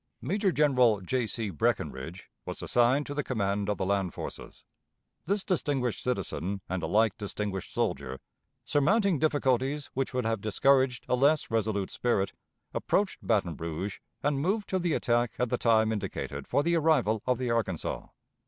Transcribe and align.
Major 0.19 0.51
General 0.51 1.01
J. 1.01 1.27
C. 1.27 1.51
Breckinridge 1.51 2.31
was 2.43 2.63
assigned 2.63 3.05
to 3.05 3.13
the 3.13 3.23
command 3.23 3.69
of 3.69 3.77
the 3.77 3.85
land 3.85 4.15
forces. 4.15 4.63
This 5.27 5.43
distinguished 5.43 6.01
citizen 6.01 6.61
and 6.67 6.81
alike 6.81 7.19
distinguished 7.19 7.71
soldier, 7.71 8.19
surmounting 8.65 9.19
difficulties 9.19 9.91
which 9.93 10.11
would 10.11 10.25
have 10.25 10.41
discouraged 10.41 11.05
a 11.07 11.13
less 11.13 11.51
resolute 11.51 11.91
spirit, 11.91 12.33
approached 12.73 13.19
Baton 13.21 13.55
Rouge, 13.57 13.99
and 14.23 14.41
moved 14.41 14.67
to 14.69 14.79
the 14.79 14.93
attack 14.93 15.35
at 15.37 15.51
the 15.51 15.59
time 15.59 15.91
indicated 15.91 16.47
for 16.47 16.63
the 16.63 16.73
arrival 16.77 17.21
of 17.27 17.37
the 17.37 17.51
Arkansas. 17.51 18.07